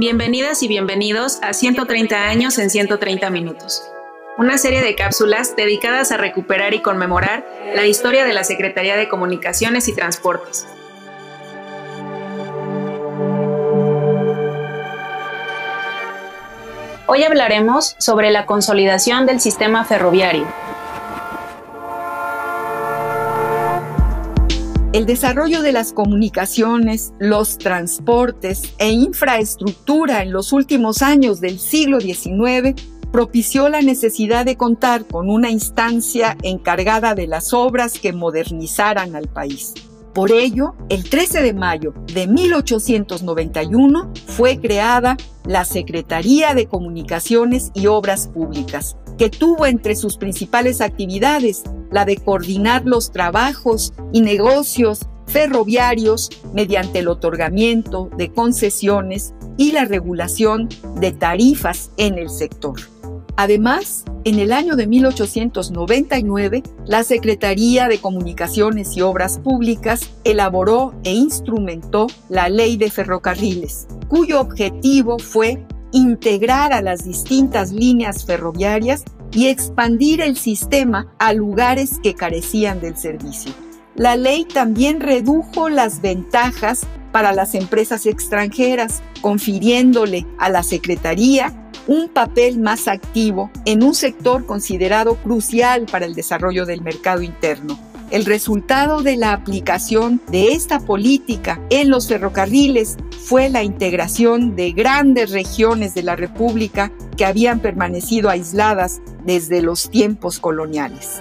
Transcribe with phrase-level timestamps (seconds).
[0.00, 3.82] Bienvenidas y bienvenidos a 130 años en 130 minutos,
[4.36, 9.08] una serie de cápsulas dedicadas a recuperar y conmemorar la historia de la Secretaría de
[9.08, 10.68] Comunicaciones y Transportes.
[17.08, 20.46] Hoy hablaremos sobre la consolidación del sistema ferroviario,
[24.98, 32.00] El desarrollo de las comunicaciones, los transportes e infraestructura en los últimos años del siglo
[32.00, 32.74] XIX
[33.12, 39.28] propició la necesidad de contar con una instancia encargada de las obras que modernizaran al
[39.28, 39.72] país.
[40.14, 47.86] Por ello, el 13 de mayo de 1891 fue creada la Secretaría de Comunicaciones y
[47.86, 55.06] Obras Públicas, que tuvo entre sus principales actividades la de coordinar los trabajos y negocios
[55.26, 60.68] ferroviarios mediante el otorgamiento de concesiones y la regulación
[61.00, 62.80] de tarifas en el sector.
[63.36, 71.12] Además, en el año de 1899, la Secretaría de Comunicaciones y Obras Públicas elaboró e
[71.12, 79.48] instrumentó la Ley de Ferrocarriles, cuyo objetivo fue integrar a las distintas líneas ferroviarias y
[79.48, 83.52] expandir el sistema a lugares que carecían del servicio.
[83.94, 91.52] La ley también redujo las ventajas para las empresas extranjeras, confiriéndole a la Secretaría
[91.88, 97.78] un papel más activo en un sector considerado crucial para el desarrollo del mercado interno.
[98.10, 102.96] El resultado de la aplicación de esta política en los ferrocarriles
[103.28, 109.90] fue la integración de grandes regiones de la República que habían permanecido aisladas desde los
[109.90, 111.20] tiempos coloniales.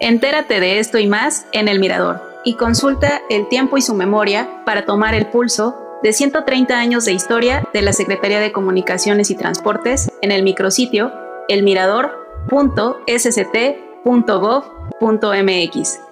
[0.00, 4.64] Entérate de esto y más en El Mirador y consulta El tiempo y su memoria
[4.64, 9.34] para tomar el pulso de 130 años de historia de la Secretaría de Comunicaciones y
[9.34, 11.12] Transportes en el micrositio
[11.48, 13.56] elmirador.sct
[14.04, 16.11] .gov.mx.